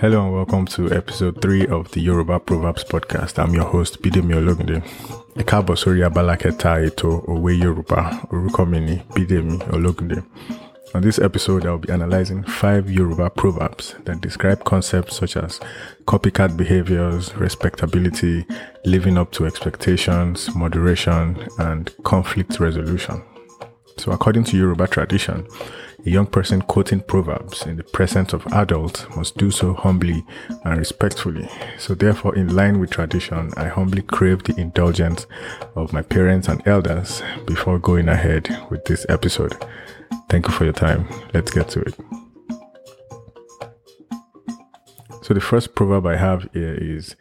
Hello 0.00 0.24
and 0.24 0.32
welcome 0.34 0.64
to 0.64 0.90
episode 0.96 1.42
3 1.42 1.66
of 1.66 1.90
the 1.90 2.00
Yoruba 2.00 2.40
Proverbs 2.40 2.84
podcast. 2.84 3.38
I'm 3.38 3.52
your 3.52 3.66
host, 3.66 4.00
Bidemi 4.00 4.32
Ologunde. 4.34 4.80
Ẹ 5.36 5.44
sórí 5.76 6.02
abala 6.02 6.36
ètò 6.38 7.22
Òwe 7.28 7.52
Yorùbá. 7.52 8.28
Orúkọ 8.32 8.64
Bidemi 9.14 9.58
Ologunde. 9.70 10.24
On 10.94 11.02
this 11.02 11.18
episode, 11.18 11.66
I'll 11.66 11.76
be 11.76 11.92
analyzing 11.92 12.42
five 12.44 12.90
Yoruba 12.90 13.28
proverbs 13.28 13.94
that 14.06 14.22
describe 14.22 14.64
concepts 14.64 15.16
such 15.16 15.36
as 15.36 15.60
copycat 16.06 16.56
behaviors, 16.56 17.36
respectability, 17.36 18.46
living 18.86 19.18
up 19.18 19.30
to 19.32 19.44
expectations, 19.44 20.48
moderation, 20.54 21.36
and 21.58 21.92
conflict 22.04 22.58
resolution. 22.58 23.20
So, 23.98 24.12
according 24.12 24.44
to 24.44 24.56
Yoruba 24.56 24.86
tradition, 24.86 25.46
a 26.06 26.10
young 26.10 26.26
person 26.26 26.62
quoting 26.62 27.00
proverbs 27.00 27.66
in 27.66 27.76
the 27.76 27.82
presence 27.84 28.32
of 28.32 28.46
adults 28.48 29.06
must 29.16 29.36
do 29.36 29.50
so 29.50 29.74
humbly 29.74 30.24
and 30.64 30.78
respectfully. 30.78 31.48
So, 31.78 31.94
therefore, 31.94 32.34
in 32.36 32.54
line 32.54 32.80
with 32.80 32.90
tradition, 32.90 33.52
I 33.56 33.68
humbly 33.68 34.02
crave 34.02 34.42
the 34.42 34.58
indulgence 34.58 35.26
of 35.76 35.92
my 35.92 36.02
parents 36.02 36.48
and 36.48 36.66
elders 36.66 37.22
before 37.46 37.78
going 37.78 38.08
ahead 38.08 38.48
with 38.70 38.84
this 38.86 39.04
episode. 39.08 39.56
Thank 40.28 40.46
you 40.46 40.52
for 40.54 40.64
your 40.64 40.72
time. 40.72 41.06
Let's 41.34 41.50
get 41.50 41.68
to 41.70 41.80
it. 41.80 41.94
So, 45.22 45.34
the 45.34 45.40
first 45.40 45.74
proverb 45.74 46.06
I 46.06 46.16
have 46.16 46.48
here 46.52 46.74
is 46.74 47.14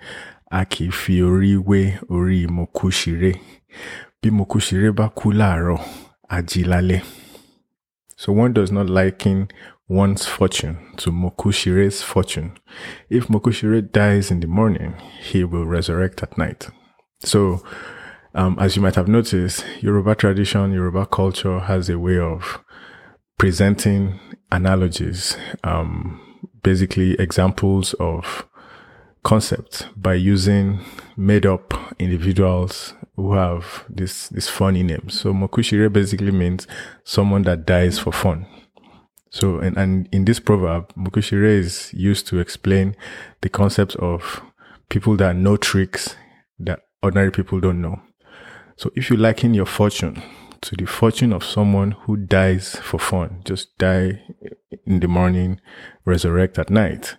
Aki 0.52 0.90
fi 0.92 1.22
ori 1.22 2.48
mokushire. 2.48 3.40
Bí 4.22 4.32
mokushire 4.32 4.92
bá 4.92 5.10
láàárọ̀, 5.14 5.80
ají 6.30 6.64
lálẹ́. 6.64 7.19
So 8.20 8.34
one 8.34 8.52
does 8.52 8.70
not 8.70 8.90
liken 8.90 9.48
one's 9.88 10.26
fortune 10.26 10.78
to 10.98 11.10
Mokushire's 11.10 12.02
fortune. 12.02 12.52
If 13.10 13.28
Mokushire 13.30 13.90
dies 13.94 14.30
in 14.30 14.42
the 14.42 14.48
morning, 14.48 14.96
he 15.22 15.46
will 15.46 15.66
resurrect 15.66 16.22
at 16.22 16.38
night. 16.38 16.68
So, 17.22 17.64
um, 18.36 18.58
as 18.60 18.76
you 18.76 18.82
might 18.82 18.96
have 18.96 19.08
noticed, 19.08 19.64
Yoruba 19.80 20.16
tradition, 20.16 20.74
Yoruba 20.74 21.06
culture 21.06 21.60
has 21.60 21.88
a 21.88 21.98
way 21.98 22.20
of 22.20 22.60
presenting 23.38 24.20
analogies, 24.52 25.38
um, 25.64 26.20
basically 26.62 27.14
examples 27.14 27.94
of 28.02 28.49
concepts 29.24 29.84
by 29.96 30.14
using 30.14 30.80
made 31.18 31.46
up 31.46 31.74
individuals 32.00 32.94
who 33.16 33.34
have 33.34 33.86
this 33.90 34.30
this 34.30 34.48
funny 34.48 34.84
name. 34.84 35.10
So 35.10 35.34
Mokushire 35.34 35.92
basically 35.92 36.32
means 36.32 36.68
someone 37.04 37.44
that 37.44 37.66
dies 37.66 38.00
for 38.00 38.14
fun. 38.14 38.46
So 39.30 39.60
and, 39.60 39.78
and 39.78 40.10
in 40.12 40.26
this 40.26 40.40
proverb, 40.40 40.94
Mokushire 40.96 41.46
is 41.46 41.94
used 41.94 42.28
to 42.28 42.40
explain 42.40 42.96
the 43.42 43.50
concept 43.50 43.96
of 43.98 44.42
people 44.90 45.16
that 45.18 45.36
know 45.36 45.58
tricks 45.58 46.16
that 46.60 46.82
ordinary 47.04 47.32
people 47.32 47.60
don't 47.60 47.82
know. 47.82 48.02
So 48.78 48.92
if 48.96 49.10
you 49.10 49.18
liken 49.18 49.54
your 49.54 49.66
fortune 49.66 50.22
to 50.62 50.76
the 50.76 50.86
fortune 50.86 51.34
of 51.34 51.44
someone 51.44 51.92
who 51.92 52.18
dies 52.18 52.76
for 52.76 53.00
fun, 53.00 53.42
just 53.46 53.78
die 53.78 54.22
in 54.86 55.00
the 55.00 55.08
morning, 55.08 55.60
resurrect 56.06 56.58
at 56.58 56.70
night, 56.70 57.18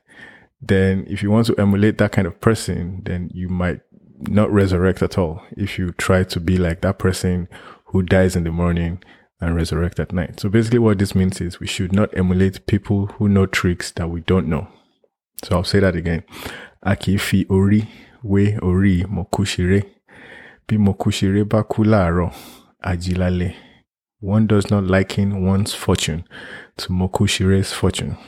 then 0.60 1.06
if 1.08 1.22
you 1.22 1.30
want 1.30 1.46
to 1.46 1.56
emulate 1.56 1.98
that 1.98 2.12
kind 2.12 2.26
of 2.26 2.40
person, 2.40 3.02
then 3.04 3.30
you 3.32 3.48
might 3.48 3.80
not 4.20 4.52
resurrect 4.52 5.02
at 5.02 5.16
all 5.16 5.42
if 5.56 5.78
you 5.78 5.92
try 5.92 6.22
to 6.24 6.40
be 6.40 6.58
like 6.58 6.82
that 6.82 6.98
person 6.98 7.48
who 7.86 8.02
dies 8.02 8.36
in 8.36 8.44
the 8.44 8.50
morning 8.50 9.02
and 9.40 9.56
resurrect 9.56 9.98
at 9.98 10.12
night. 10.12 10.38
So 10.38 10.48
basically 10.48 10.78
what 10.78 10.98
this 10.98 11.14
means 11.14 11.40
is 11.40 11.60
we 11.60 11.66
should 11.66 11.92
not 11.92 12.16
emulate 12.16 12.66
people 12.66 13.06
who 13.06 13.28
know 13.28 13.46
tricks 13.46 13.90
that 13.92 14.08
we 14.10 14.20
don't 14.20 14.48
know. 14.48 14.68
So 15.44 15.56
I'll 15.56 15.64
say 15.64 15.80
that 15.80 15.96
again. 15.96 16.22
Aki 16.84 17.16
fi 17.16 17.46
ori 17.48 17.88
we 18.22 18.58
ori 18.58 19.02
mokushire. 19.04 19.84
Bi 20.66 20.76
mokushire 20.76 21.48
ba 21.48 21.64
kú 21.64 21.84
láàárọ̀, 21.84 22.32
ajilale. 22.84 23.54
One 24.22 24.46
does 24.46 24.70
not 24.70 24.84
liken 24.84 25.46
one's 25.46 25.72
fortune 25.72 26.24
to 26.76 26.92
Mokushire's 26.92 27.72
fortune. 27.72 28.18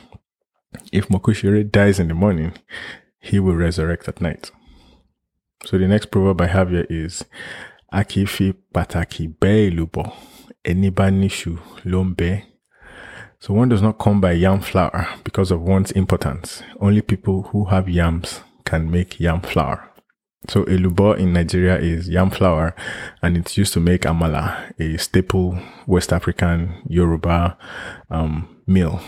If 0.91 1.07
Mokushire 1.09 1.69
dies 1.69 1.99
in 1.99 2.07
the 2.07 2.13
morning, 2.13 2.53
he 3.19 3.39
will 3.39 3.55
resurrect 3.55 4.07
at 4.07 4.21
night. 4.21 4.51
So 5.65 5.77
the 5.77 5.87
next 5.87 6.07
proverb 6.11 6.41
I 6.41 6.47
have 6.47 6.69
here 6.69 6.85
is 6.89 7.23
Akifi 7.93 8.53
pataki 8.73 9.27
be 9.39 9.69
lubo 9.71 10.11
enibanishu 10.65 11.59
lombe. 11.85 12.43
So 13.39 13.53
one 13.53 13.69
does 13.69 13.81
not 13.81 13.99
come 13.99 14.19
by 14.21 14.31
yam 14.33 14.61
flour 14.61 15.07
because 15.23 15.51
of 15.51 15.61
one's 15.61 15.91
importance. 15.91 16.63
Only 16.79 17.01
people 17.01 17.43
who 17.43 17.65
have 17.65 17.87
yams 17.89 18.41
can 18.65 18.89
make 18.89 19.19
yam 19.19 19.41
flour. 19.41 19.89
So 20.49 20.63
elubo 20.65 21.17
in 21.17 21.33
Nigeria 21.33 21.77
is 21.77 22.09
yam 22.09 22.29
flour 22.29 22.75
and 23.21 23.37
it's 23.37 23.57
used 23.57 23.73
to 23.73 23.79
make 23.79 24.01
amala, 24.01 24.73
a 24.79 24.97
staple 24.97 25.57
West 25.87 26.11
African 26.11 26.81
Yoruba 26.87 27.57
um, 28.09 28.47
meal. 28.67 29.01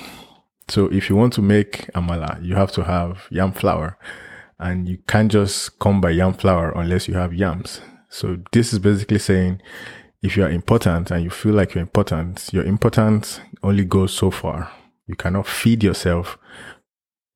So 0.67 0.87
if 0.87 1.09
you 1.09 1.15
want 1.15 1.33
to 1.33 1.41
make 1.41 1.89
amala, 1.93 2.43
you 2.43 2.55
have 2.55 2.71
to 2.73 2.83
have 2.83 3.27
yam 3.29 3.51
flour 3.53 3.97
and 4.59 4.87
you 4.89 4.97
can't 5.07 5.31
just 5.31 5.77
come 5.79 6.01
by 6.01 6.11
yam 6.11 6.33
flour 6.33 6.71
unless 6.75 7.07
you 7.07 7.13
have 7.15 7.33
yams. 7.33 7.81
So 8.09 8.37
this 8.51 8.73
is 8.73 8.79
basically 8.79 9.19
saying 9.19 9.61
if 10.21 10.35
you 10.35 10.43
are 10.43 10.49
important 10.49 11.11
and 11.11 11.23
you 11.23 11.29
feel 11.29 11.53
like 11.53 11.73
you're 11.73 11.81
important, 11.81 12.49
your 12.51 12.63
importance 12.63 13.39
only 13.61 13.85
goes 13.85 14.13
so 14.13 14.31
far. 14.31 14.71
You 15.07 15.15
cannot 15.15 15.45
feed 15.45 15.83
yourself 15.83 16.37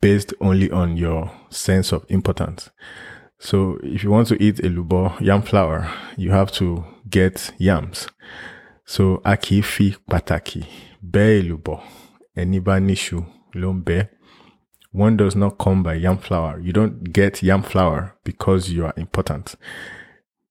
based 0.01 0.33
only 0.41 0.71
on 0.71 0.97
your 0.97 1.31
sense 1.49 1.91
of 1.91 2.05
importance. 2.09 2.71
So 3.37 3.79
if 3.83 4.03
you 4.03 4.09
want 4.09 4.27
to 4.29 4.41
eat 4.41 4.57
elubo 4.57 5.19
yam 5.21 5.43
flour, 5.43 5.91
you 6.17 6.31
have 6.31 6.51
to 6.53 6.83
get 7.09 7.51
yams. 7.57 8.07
So 8.85 9.21
aki 9.23 9.61
fi 9.61 9.95
pataki 10.09 10.65
be 11.01 11.41
elubo 12.35 12.41
eniba 12.41 12.79
nishu 12.79 13.25
lombe. 13.53 14.09
One 14.91 15.17
does 15.17 15.35
not 15.35 15.57
come 15.59 15.83
by 15.83 15.95
yam 15.95 16.17
flour. 16.17 16.59
You 16.59 16.73
don't 16.73 17.13
get 17.13 17.43
yam 17.43 17.61
flour 17.61 18.15
because 18.23 18.71
you 18.71 18.85
are 18.85 18.93
important. 18.97 19.55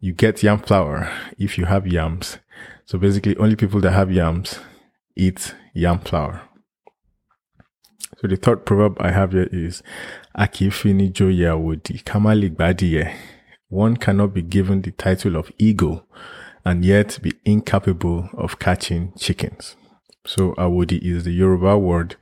You 0.00 0.12
get 0.12 0.42
yam 0.42 0.60
flour 0.60 1.10
if 1.38 1.58
you 1.58 1.64
have 1.64 1.86
yams. 1.86 2.38
So 2.84 2.98
basically, 2.98 3.36
only 3.36 3.56
people 3.56 3.80
that 3.80 3.92
have 3.92 4.12
yams 4.12 4.60
eat 5.16 5.54
yam 5.74 5.98
flour. 5.98 6.42
So 8.20 8.28
the 8.28 8.36
third 8.36 8.64
proverb 8.64 8.96
I 9.00 9.10
have 9.10 9.32
here 9.32 9.48
is 9.52 9.82
Akifini 10.36 11.12
joya 11.12 11.56
wodi 11.56 12.02
kamali 12.04 12.50
gbadiye. 12.50 13.14
One 13.68 13.96
cannot 13.96 14.32
be 14.32 14.42
given 14.42 14.82
the 14.82 14.92
title 14.92 15.36
of 15.36 15.52
eagle 15.58 16.06
and 16.64 16.84
yet 16.84 17.18
be 17.22 17.32
incapable 17.44 18.30
of 18.34 18.58
catching 18.58 19.12
chickens. 19.18 19.76
So 20.28 20.52
awodi 20.58 21.00
is 21.02 21.24
the 21.24 21.32
Yoruba 21.32 21.78
word 21.78 22.16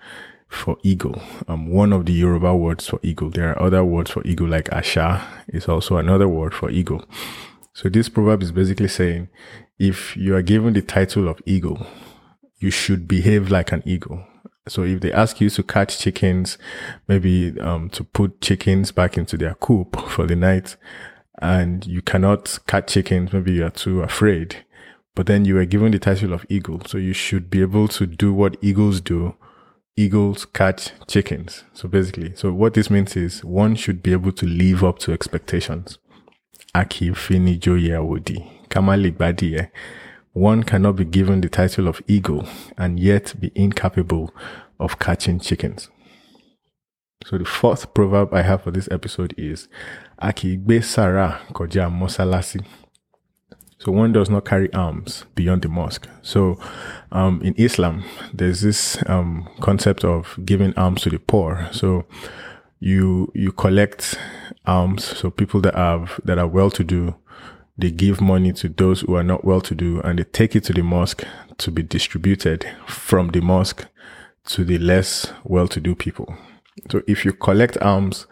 for 0.46 0.78
eagle. 0.84 1.20
Um, 1.48 1.66
one 1.66 1.92
of 1.92 2.06
the 2.06 2.12
Yoruba 2.12 2.54
words 2.54 2.86
for 2.86 3.00
eagle. 3.02 3.30
There 3.30 3.50
are 3.50 3.60
other 3.60 3.84
words 3.84 4.12
for 4.12 4.24
eagle 4.24 4.46
like 4.46 4.66
asha 4.66 5.24
is 5.48 5.66
also 5.66 5.96
another 5.96 6.28
word 6.28 6.54
for 6.54 6.70
eagle. 6.70 7.04
So 7.74 7.88
this 7.88 8.08
proverb 8.08 8.44
is 8.44 8.52
basically 8.52 8.86
saying 8.86 9.28
if 9.80 10.16
you 10.16 10.36
are 10.36 10.42
given 10.42 10.74
the 10.74 10.82
title 10.82 11.26
of 11.26 11.42
eagle, 11.46 11.84
you 12.58 12.70
should 12.70 13.08
behave 13.08 13.50
like 13.50 13.72
an 13.72 13.82
eagle. 13.84 14.24
So 14.68 14.84
if 14.84 15.00
they 15.00 15.10
ask 15.10 15.40
you 15.40 15.50
to 15.50 15.64
catch 15.64 15.98
chickens, 15.98 16.58
maybe 17.08 17.60
um, 17.60 17.90
to 17.90 18.04
put 18.04 18.40
chickens 18.40 18.92
back 18.92 19.18
into 19.18 19.36
their 19.36 19.54
coop 19.54 20.00
for 20.08 20.28
the 20.28 20.36
night, 20.36 20.76
and 21.42 21.84
you 21.84 22.02
cannot 22.02 22.56
catch 22.68 22.92
chickens, 22.92 23.32
maybe 23.32 23.54
you 23.54 23.66
are 23.66 23.70
too 23.70 24.02
afraid, 24.02 24.64
but 25.16 25.26
then 25.26 25.46
you 25.46 25.54
were 25.54 25.64
given 25.64 25.90
the 25.92 25.98
title 25.98 26.34
of 26.34 26.44
eagle, 26.50 26.82
so 26.86 26.98
you 26.98 27.14
should 27.14 27.48
be 27.48 27.62
able 27.62 27.88
to 27.88 28.06
do 28.06 28.34
what 28.34 28.56
eagles 28.60 29.00
do. 29.00 29.34
Eagles 29.96 30.44
catch 30.44 30.90
chickens. 31.08 31.64
So 31.72 31.88
basically, 31.88 32.36
so 32.36 32.52
what 32.52 32.74
this 32.74 32.90
means 32.90 33.16
is 33.16 33.42
one 33.42 33.76
should 33.76 34.02
be 34.02 34.12
able 34.12 34.32
to 34.32 34.46
live 34.46 34.84
up 34.84 34.98
to 35.00 35.12
expectations. 35.12 35.98
Aki 36.74 37.14
fini 37.14 37.56
joye 37.56 37.96
awodi. 37.96 38.46
Kamali 38.68 39.10
gbadiye. 39.12 39.70
One 40.34 40.62
cannot 40.64 40.96
be 40.96 41.06
given 41.06 41.40
the 41.40 41.48
title 41.48 41.88
of 41.88 42.02
eagle 42.06 42.46
and 42.76 43.00
yet 43.00 43.32
be 43.40 43.50
incapable 43.54 44.34
of 44.78 44.98
catching 44.98 45.40
chickens. 45.40 45.88
So 47.24 47.38
the 47.38 47.46
fourth 47.46 47.94
proverb 47.94 48.34
I 48.34 48.42
have 48.42 48.64
for 48.64 48.70
this 48.70 48.86
episode 48.90 49.32
is 49.38 49.68
Aki 50.20 50.58
gbe 50.58 50.84
Sarah 50.84 51.40
koja 51.54 51.90
mosalasi. 51.90 52.66
So 53.78 53.92
one 53.92 54.12
does 54.12 54.30
not 54.30 54.44
carry 54.44 54.72
alms 54.72 55.26
beyond 55.34 55.62
the 55.62 55.68
mosque. 55.68 56.08
So 56.22 56.58
um, 57.12 57.42
in 57.42 57.54
Islam, 57.56 58.04
there's 58.32 58.62
this 58.62 58.98
um, 59.06 59.48
concept 59.60 60.04
of 60.04 60.38
giving 60.44 60.76
alms 60.76 61.02
to 61.02 61.10
the 61.10 61.18
poor. 61.18 61.68
So 61.72 62.06
you 62.80 63.30
you 63.34 63.52
collect 63.52 64.18
alms. 64.64 65.04
So 65.04 65.30
people 65.30 65.60
that 65.60 65.74
have 65.74 66.20
that 66.24 66.38
are 66.38 66.46
well 66.46 66.70
to 66.70 66.84
do, 66.84 67.16
they 67.76 67.90
give 67.90 68.20
money 68.20 68.52
to 68.54 68.68
those 68.68 69.02
who 69.02 69.14
are 69.14 69.22
not 69.22 69.44
well 69.44 69.60
to 69.60 69.74
do, 69.74 70.00
and 70.00 70.18
they 70.18 70.24
take 70.24 70.56
it 70.56 70.64
to 70.64 70.72
the 70.72 70.82
mosque 70.82 71.24
to 71.58 71.70
be 71.70 71.82
distributed 71.82 72.66
from 72.86 73.28
the 73.28 73.40
mosque 73.40 73.86
to 74.46 74.64
the 74.64 74.78
less 74.78 75.32
well 75.44 75.68
to 75.68 75.80
do 75.80 75.94
people. 75.94 76.34
So 76.90 77.02
if 77.06 77.24
you 77.24 77.32
collect 77.32 77.76
alms 77.78 78.26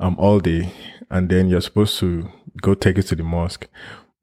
um, 0.00 0.16
all 0.18 0.40
day 0.40 0.72
and 1.10 1.28
then 1.28 1.48
you're 1.48 1.60
supposed 1.60 1.98
to 2.00 2.28
go 2.60 2.74
take 2.74 2.98
it 2.98 3.04
to 3.04 3.14
the 3.14 3.22
mosque, 3.22 3.68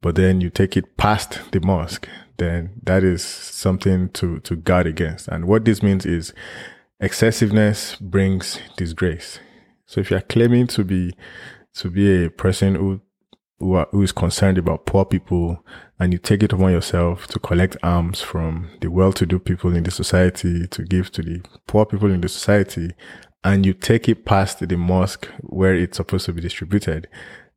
but 0.00 0.14
then 0.14 0.40
you 0.40 0.50
take 0.50 0.76
it 0.76 0.96
past 0.96 1.40
the 1.52 1.60
mosque, 1.60 2.08
then 2.38 2.70
that 2.82 3.04
is 3.04 3.22
something 3.22 4.08
to, 4.10 4.40
to 4.40 4.56
guard 4.56 4.86
against. 4.86 5.28
And 5.28 5.46
what 5.46 5.64
this 5.64 5.82
means 5.82 6.06
is 6.06 6.32
excessiveness 7.00 7.96
brings 7.96 8.60
disgrace. 8.76 9.38
So 9.86 10.00
if 10.00 10.10
you're 10.10 10.20
claiming 10.20 10.66
to 10.68 10.84
be, 10.84 11.14
to 11.74 11.90
be 11.90 12.24
a 12.24 12.30
person 12.30 12.76
who, 12.76 13.00
who, 13.58 13.74
are, 13.74 13.88
who 13.90 14.02
is 14.02 14.12
concerned 14.12 14.56
about 14.56 14.86
poor 14.86 15.04
people 15.04 15.64
and 15.98 16.12
you 16.12 16.18
take 16.18 16.42
it 16.42 16.52
upon 16.52 16.72
yourself 16.72 17.26
to 17.28 17.38
collect 17.38 17.76
alms 17.82 18.22
from 18.22 18.70
the 18.80 18.90
well-to-do 18.90 19.38
people 19.38 19.76
in 19.76 19.82
the 19.82 19.90
society 19.90 20.66
to 20.68 20.82
give 20.82 21.12
to 21.12 21.22
the 21.22 21.42
poor 21.66 21.84
people 21.84 22.10
in 22.10 22.22
the 22.22 22.28
society 22.28 22.92
and 23.44 23.64
you 23.64 23.72
take 23.72 24.08
it 24.08 24.24
past 24.24 24.66
the 24.66 24.76
mosque 24.76 25.26
where 25.40 25.74
it's 25.74 25.96
supposed 25.96 26.26
to 26.26 26.32
be 26.32 26.40
distributed, 26.40 27.08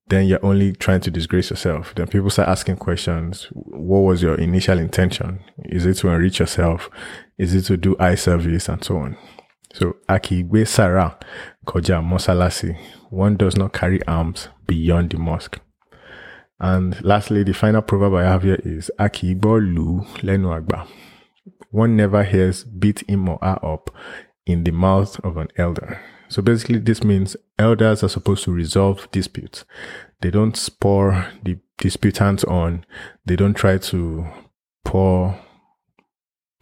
then 0.08 0.28
you're 0.28 0.46
only 0.46 0.74
trying 0.74 1.02
to 1.02 1.12
disgrace 1.12 1.50
yourself. 1.50 1.94
Then 1.96 2.08
people 2.08 2.30
start 2.30 2.50
asking 2.50 2.78
questions. 2.78 3.48
What 3.52 4.00
was 4.00 4.22
your 4.22 4.36
initial 4.36 4.78
intention? 4.78 5.40
Is 5.66 5.86
it 5.86 5.96
to 5.96 6.10
enrich 6.10 6.40
yourself? 6.40 6.90
Is 7.38 7.54
it 7.56 7.64
to 7.64 7.78
do 7.78 7.96
eye 8.00 8.16
service 8.16 8.68
and 8.70 8.84
so 8.84 8.98
on? 8.98 9.18
So, 9.74 9.96
Akigwe 10.08 10.68
Sarah 10.68 11.18
Koja 11.66 12.04
Mosalasi. 12.04 12.78
One 13.10 13.38
does 13.38 13.56
not 13.56 13.74
carry 13.74 14.06
alms 14.06 14.50
beyond 14.68 15.12
the 15.12 15.18
mosque. 15.18 15.60
And 16.60 17.04
lastly, 17.04 17.44
the 17.44 17.54
final 17.54 17.82
proverb 17.82 18.14
I 18.14 18.24
have 18.24 18.44
here 18.44 18.60
is 18.64 18.92
Akigbo 19.00 19.60
Lu 19.60 20.02
Lenu 20.22 20.62
Agba. 20.62 20.88
One 21.72 21.96
never 21.96 22.24
hears 22.24 22.64
beat 22.64 23.08
him 23.10 23.28
or 23.28 23.40
her 23.42 23.58
up 23.66 23.90
in 24.46 24.64
the 24.64 24.72
mouth 24.72 25.20
of 25.24 25.38
an 25.38 25.48
elder. 25.58 26.00
So 26.30 26.42
basically, 26.42 26.80
this 26.80 27.04
means 27.04 27.36
elders 27.60 28.04
are 28.04 28.10
supposed 28.10 28.44
to 28.46 28.52
resolve 28.52 29.10
disputes. 29.12 29.66
They 30.22 30.32
don't 30.32 30.58
spur 30.58 31.32
the 31.44 31.60
disputants 31.78 32.44
on. 32.46 32.86
They 33.26 33.36
don't 33.36 33.54
try 33.54 33.78
to 33.78 34.28
pour, 34.84 35.40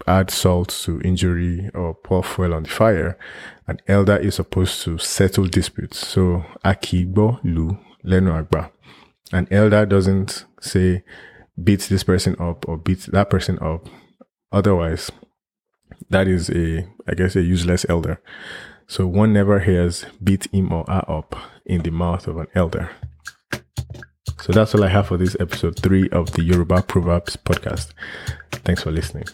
add 0.08 0.30
salt 0.30 0.70
to 0.84 1.00
injury 1.02 1.70
or 1.74 1.94
pour 1.94 2.24
fuel 2.24 2.54
on 2.54 2.64
the 2.64 2.70
fire. 2.70 3.18
An 3.68 3.80
elder 3.88 4.18
is 4.18 4.36
supposed 4.36 4.84
to 4.84 4.98
settle 4.98 5.46
disputes. 5.46 6.06
So, 6.06 6.44
akibo 6.66 7.40
lu 7.44 7.78
lenu 8.04 8.46
agba. 8.46 8.72
An 9.32 9.48
elder 9.52 9.86
doesn't 9.86 10.46
say, 10.60 11.04
beat 11.64 11.82
this 11.82 12.04
person 12.04 12.36
up 12.40 12.68
or 12.68 12.78
beat 12.78 13.08
that 13.12 13.30
person 13.30 13.58
up. 13.60 13.88
Otherwise, 14.52 15.12
that 16.10 16.28
is 16.28 16.50
a, 16.50 16.88
I 17.08 17.14
guess, 17.16 17.36
a 17.36 17.42
useless 17.42 17.86
elder. 17.90 18.22
So 18.88 19.08
one 19.08 19.34
never 19.34 19.60
hears 19.60 20.06
beat 20.24 20.48
him 20.54 20.72
or 20.74 20.86
her 20.88 21.04
up 21.08 21.36
in 21.66 21.82
the 21.84 21.92
mouth 21.92 22.28
of 22.28 22.38
an 22.38 22.48
elder. 22.56 22.90
So 24.42 24.52
that's 24.52 24.74
all 24.74 24.84
I 24.84 24.90
have 24.90 25.08
for 25.08 25.18
this 25.18 25.38
episode 25.40 25.80
three 25.80 26.10
of 26.10 26.32
the 26.32 26.42
Yoruba 26.44 26.82
Proverbs 26.82 27.38
podcast. 27.38 27.94
Thanks 28.66 28.84
for 28.84 28.92
listening. 28.92 29.26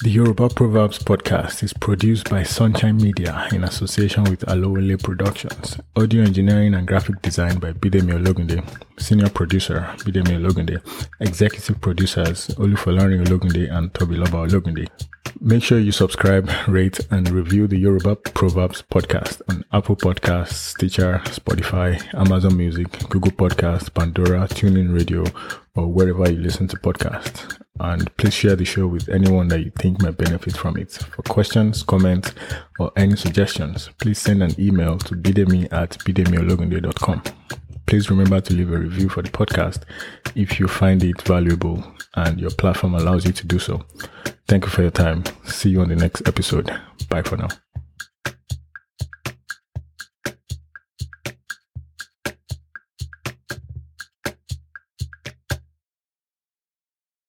The 0.00 0.10
Yoruba 0.10 0.48
Proverbs 0.48 0.98
podcast 0.98 1.62
is 1.62 1.72
produced 1.72 2.28
by 2.28 2.42
Sunshine 2.42 2.96
Media 2.96 3.46
in 3.52 3.62
association 3.62 4.24
with 4.24 4.40
Alowele 4.40 5.00
Productions. 5.00 5.78
Audio 5.94 6.22
engineering 6.24 6.74
and 6.74 6.86
graphic 6.86 7.22
design 7.22 7.60
by 7.60 7.72
Bidemi 7.72 8.12
Ologunde. 8.12 8.60
Senior 8.98 9.30
producer 9.30 9.86
Bidemi 9.98 10.36
Ologunde. 10.40 10.80
Executive 11.20 11.80
producers 11.80 12.48
Olufolarin 12.58 13.24
Ologunde 13.24 13.70
and 13.72 13.94
Tobiloba 13.94 14.48
Ologunde. 14.48 14.88
Make 15.40 15.62
sure 15.62 15.78
you 15.78 15.92
subscribe, 15.92 16.50
rate, 16.66 16.98
and 17.12 17.30
review 17.30 17.68
the 17.68 17.78
Yoruba 17.78 18.16
Proverbs 18.16 18.82
podcast 18.82 19.42
on 19.48 19.64
Apple 19.72 19.96
Podcasts, 19.96 20.54
Stitcher, 20.74 21.20
Spotify, 21.26 22.02
Amazon 22.14 22.56
Music, 22.56 22.90
Google 23.08 23.30
Podcasts, 23.32 23.94
Pandora, 23.94 24.48
TuneIn 24.48 24.92
Radio, 24.92 25.24
or 25.76 25.86
wherever 25.86 26.28
you 26.30 26.38
listen 26.40 26.66
to 26.68 26.76
podcasts. 26.78 27.63
And 27.80 28.16
please 28.16 28.34
share 28.34 28.54
the 28.54 28.64
show 28.64 28.86
with 28.86 29.08
anyone 29.08 29.48
that 29.48 29.64
you 29.64 29.72
think 29.76 30.00
might 30.00 30.16
benefit 30.16 30.56
from 30.56 30.76
it. 30.76 30.92
For 30.92 31.22
questions, 31.22 31.82
comments, 31.82 32.32
or 32.78 32.92
any 32.96 33.16
suggestions, 33.16 33.90
please 33.98 34.18
send 34.18 34.42
an 34.42 34.54
email 34.60 34.96
to 34.98 35.16
bidemi 35.16 35.72
at 35.72 35.90
bidemiologunde.com. 35.98 37.22
Please 37.86 38.10
remember 38.10 38.40
to 38.40 38.54
leave 38.54 38.72
a 38.72 38.78
review 38.78 39.08
for 39.08 39.22
the 39.22 39.28
podcast 39.28 39.82
if 40.34 40.58
you 40.58 40.68
find 40.68 41.02
it 41.04 41.20
valuable 41.22 41.84
and 42.14 42.40
your 42.40 42.50
platform 42.50 42.94
allows 42.94 43.26
you 43.26 43.32
to 43.32 43.46
do 43.46 43.58
so. 43.58 43.82
Thank 44.46 44.64
you 44.64 44.70
for 44.70 44.82
your 44.82 44.90
time. 44.90 45.24
See 45.44 45.70
you 45.70 45.80
on 45.80 45.88
the 45.88 45.96
next 45.96 46.26
episode. 46.28 46.70
Bye 47.08 47.22
for 47.22 47.36
now. 47.36 47.48